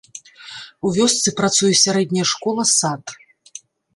У 0.87 0.93
вёсцы 0.97 1.33
працуе 1.41 1.69
сярэдняя 1.85 2.27
школа-сад. 2.33 3.03